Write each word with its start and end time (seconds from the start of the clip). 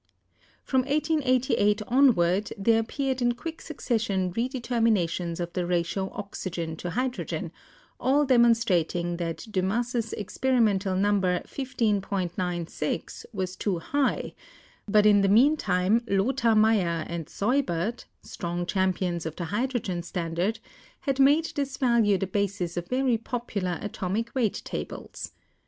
From 0.63 0.79
1888 0.81 1.83
onward, 1.87 2.51
there 2.57 2.79
appeared 2.79 3.21
in 3.21 3.33
quick 3.35 3.61
succession 3.61 4.31
redeterminations 4.33 5.39
of 5.39 5.53
the 5.53 5.63
ratio 5.63 6.09
oxygen: 6.15 6.75
hydrogen, 6.83 7.51
all 7.99 8.25
demon 8.25 8.53
strating 8.53 9.19
that 9.19 9.45
Dumas' 9.51 10.11
experimental 10.13 10.95
number 10.95 11.41
15.96 11.41 13.27
was 13.31 13.55
too 13.55 13.77
high; 13.77 14.33
but 14.87 15.05
in 15.05 15.21
the 15.21 15.29
meantime 15.29 16.03
Lothar 16.07 16.55
Meyer 16.55 17.05
and 17.07 17.27
Seubert, 17.29 18.05
strong 18.23 18.65
champions 18.65 19.27
of 19.27 19.35
the 19.35 19.45
hydrogen 19.53 20.01
standard, 20.01 20.57
had 21.01 21.19
made 21.19 21.51
this 21.53 21.77
value 21.77 22.17
the 22.17 22.25
basis 22.25 22.75
of 22.75 22.87
very 22.87 23.19
popular 23.19 23.77
atomic 23.83 24.33
weight 24.33 24.63
tables. 24.65 25.33